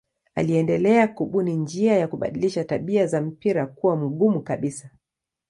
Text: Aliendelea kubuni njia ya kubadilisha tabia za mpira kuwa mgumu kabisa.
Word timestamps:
Aliendelea 0.35 1.07
kubuni 1.07 1.55
njia 1.55 1.97
ya 1.97 2.07
kubadilisha 2.07 2.63
tabia 2.63 3.07
za 3.07 3.21
mpira 3.21 3.67
kuwa 3.67 3.95
mgumu 3.95 4.41
kabisa. 4.41 4.89